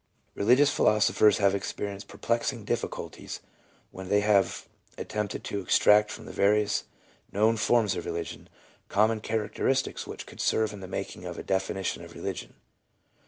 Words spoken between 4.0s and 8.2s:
they have attempted to extract from the various known forms of